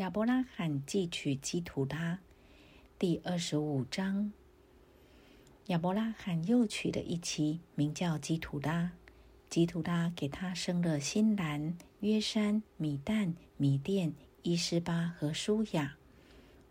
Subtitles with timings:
[0.00, 2.20] 亚伯拉罕寄娶基图拉，
[2.98, 4.32] 第二十五章。
[5.66, 8.92] 亚伯拉罕又娶了一妻，名叫基图拉。
[9.50, 15.98] 基图拉给他生了新兰、约山、米旦、米甸、伊斯巴和舒雅。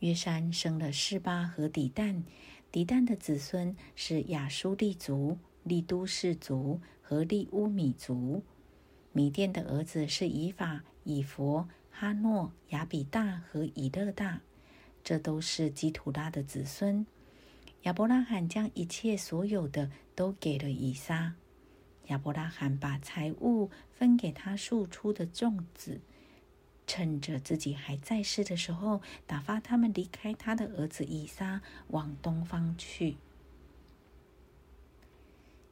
[0.00, 2.24] 约山生了示巴和底旦，
[2.72, 8.42] 底旦的子孙是亚舒利族、利都氏族和利乌米族。
[9.12, 11.68] 米甸的儿子是以法、以佛。
[12.02, 14.40] 哈诺、亚比大和以勒大，
[15.04, 17.06] 这都是基图拉的子孙。
[17.82, 21.34] 亚伯拉罕将一切所有的都给了以撒。
[22.08, 26.00] 亚伯拉罕把财物分给他庶出的众子，
[26.88, 33.16] 趁着自己还在世的时候，打发他们离开他的儿子以撒，往东方去。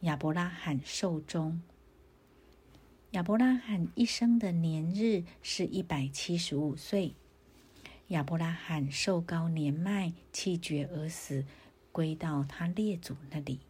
[0.00, 1.62] 亚伯拉罕寿终。
[3.12, 7.14] 亚伯拉罕一生的年日是一百七十五岁。
[8.08, 11.46] 亚伯拉罕寿高年迈，气绝而死，
[11.90, 13.60] 归到他列祖那里。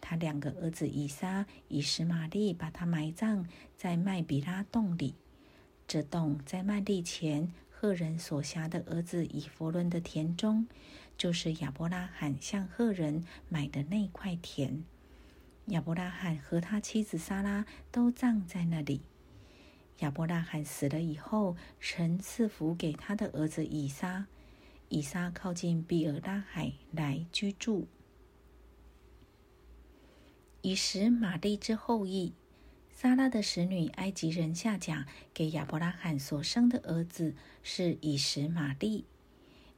[0.00, 5.14] 他两个儿子以撒、以实玛利把他埋葬在麦比拉洞里。
[5.86, 10.66] 这洞在麦地前赫人所辖的儿子以弗伦的田中，
[11.18, 14.82] 就是亚伯拉罕向赫人买的那块田。
[15.70, 19.02] 亚伯拉罕和他妻子撒拉都葬在那里。
[20.00, 24.26] 亚伯拉罕死了以后，神赐福给他的儿子以撒。
[24.88, 27.86] 以撒靠近比尔拉海来居住。
[30.62, 32.32] 以实玛利之后裔，
[32.92, 39.04] 撒拉的使女埃及人夏甲给亚伯拉罕所生的儿子是以实玛利。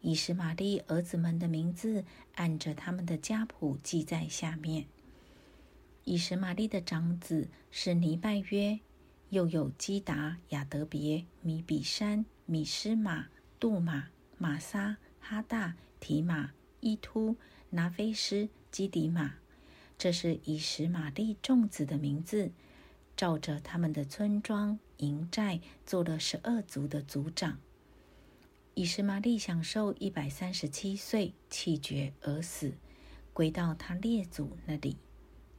[0.00, 2.06] 以实玛利儿子们的名字
[2.36, 4.86] 按着他们的家谱记在下面。
[6.04, 8.80] 以实玛利的长子是尼拜约，
[9.30, 13.28] 又有基达、亚德别、米比山、米斯玛、
[13.60, 17.36] 杜马、玛撒、哈大、提马、伊突、
[17.70, 19.34] 拿菲斯、基迪玛。
[19.96, 22.50] 这是以实玛利众子的名字，
[23.16, 27.60] 照着他们的村庄营寨做了十二族的族长。
[28.74, 32.72] 以实玛利享受一百三十七岁，气绝而死，
[33.32, 34.96] 归到他列祖那里。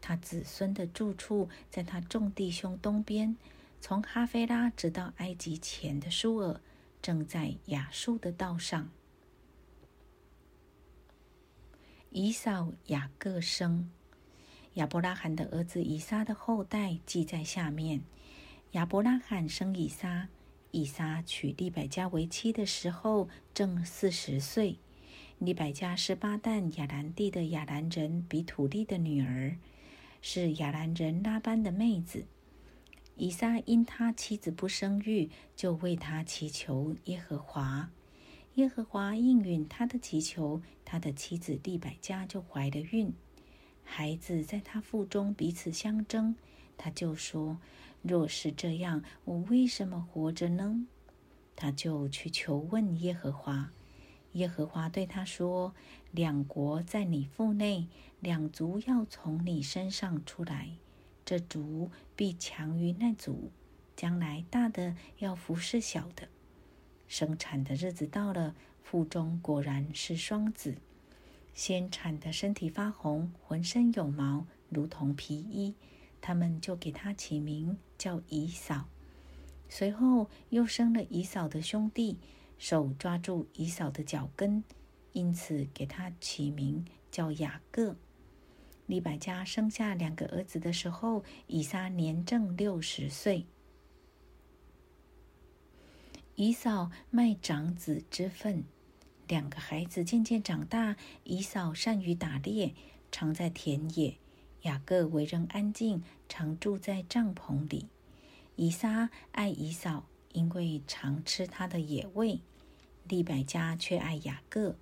[0.05, 3.37] 他子孙的住处在他众弟兄东边，
[3.79, 6.59] 从哈菲拉直到埃及前的舒尔，
[7.01, 8.89] 正在亚述的道上。
[12.09, 13.89] 以扫、雅各生
[14.73, 18.01] 亚伯拉罕的儿子以撒的后代记在下面。
[18.71, 20.27] 亚伯拉罕生以撒，
[20.71, 24.75] 以撒娶利百加为妻的时候正四十岁。
[25.39, 29.55] 利百加是巴旦亚兰地的亚兰人比土利的女儿。
[30.25, 32.23] 是亚兰人拉班的妹子。
[33.17, 37.91] 以撒因他妻子不生育，就为他祈求耶和华。
[38.53, 43.13] 耶和华应允他的祈求，他的妻子利百加就怀了孕。
[43.83, 46.35] 孩子在他腹中彼此相争，
[46.77, 47.59] 他就说
[48.01, 50.87] ：“若是这样，我为什么活着呢？”
[51.53, 53.73] 他就去求问耶和华。
[54.33, 55.73] 耶和华对他说
[56.11, 57.87] ：“两国在你腹内，
[58.19, 60.71] 两族要从你身上出来，
[61.23, 63.51] 这族必强于那族。
[63.95, 66.27] 将来大的要服侍小的。
[67.07, 70.77] 生产的日子到了，腹中果然是双子。
[71.53, 75.75] 先产的身体发红，浑身有毛，如同皮衣。
[76.19, 78.85] 他们就给他起名叫以扫。
[79.69, 82.17] 随后又生了以扫的兄弟。”
[82.65, 84.63] 手抓住以扫的脚跟，
[85.11, 87.97] 因此给他起名叫雅各。
[88.85, 93.45] 利百加生下两个儿子的时候，以撒年正六十岁。
[96.35, 98.63] 以扫卖长子之分，
[99.27, 100.95] 两个孩子渐渐长大。
[101.25, 102.73] 以扫善于打猎，
[103.11, 104.13] 常在田野；
[104.61, 107.89] 雅各为人安静，常住在帐篷里。
[108.55, 112.39] 以撒爱以扫，因为常吃他的野味。
[113.07, 114.75] 利百加却爱雅各。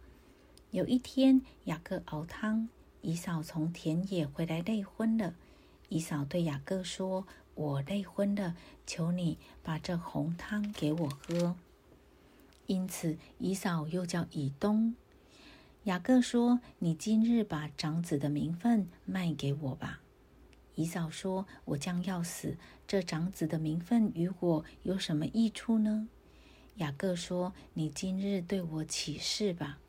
[0.71, 2.69] 有一天，雅各熬汤，
[3.01, 5.35] 以扫从田野回来累昏了。
[5.89, 8.55] 以扫对雅各说：“我累昏了，
[8.87, 11.55] 求你把这红汤给我喝。”
[12.67, 14.95] 因此，以扫又叫以东。
[15.83, 19.99] 雅各说：“你今日把长子的名分卖给我吧。”
[20.75, 22.55] 以扫说：“我将要死，
[22.87, 26.07] 这长子的名分与我有什么益处呢？”
[26.75, 29.79] 雅各说：“你今日对我起誓吧。”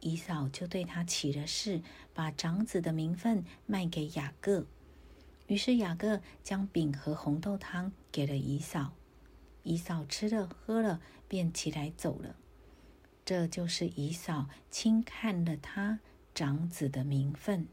[0.00, 4.66] 以扫就对他起了誓，把长子的名分卖给雅各。
[5.46, 8.92] 于是雅各将饼和红豆汤给了以扫。
[9.62, 12.36] 以扫吃了喝了，便起来走了。
[13.24, 15.98] 这就是以扫轻看了他
[16.32, 17.66] 长子的名分。